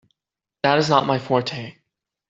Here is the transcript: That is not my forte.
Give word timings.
That 0.63 0.79
is 0.79 0.89
not 0.89 1.05
my 1.05 1.19
forte. 1.19 1.75